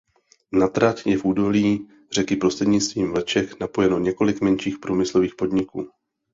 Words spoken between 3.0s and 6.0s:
vleček napojeno několik menších průmyslových podniků.